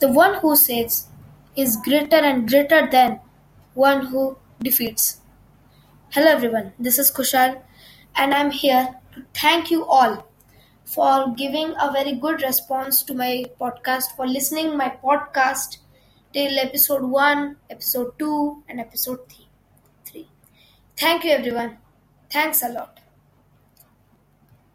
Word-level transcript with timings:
The 0.00 0.08
one 0.08 0.40
who 0.40 0.56
saves 0.56 1.08
is 1.54 1.76
greater 1.76 2.16
and 2.16 2.48
greater 2.48 2.88
than 2.90 3.20
one 3.74 4.06
who 4.06 4.38
defeats. 4.62 5.20
Hello 6.08 6.28
everyone, 6.28 6.72
this 6.78 6.98
is 6.98 7.12
Kushal 7.12 7.60
and 8.16 8.32
I'm 8.32 8.50
here 8.50 8.94
to 9.12 9.24
thank 9.34 9.70
you 9.70 9.84
all 9.84 10.26
for 10.84 11.34
giving 11.36 11.74
a 11.78 11.92
very 11.92 12.12
good 12.12 12.40
response 12.40 13.02
to 13.02 13.14
my 13.14 13.44
podcast, 13.60 14.16
for 14.16 14.26
listening 14.26 14.74
my 14.74 14.88
podcast 15.04 15.76
till 16.32 16.58
episode 16.58 17.02
1, 17.02 17.56
episode 17.68 18.18
2 18.18 18.64
and 18.70 18.80
episode 18.80 19.20
3. 20.06 20.26
Thank 20.96 21.24
you 21.24 21.32
everyone. 21.32 21.76
Thanks 22.30 22.62
a 22.62 22.70
lot. 22.70 23.00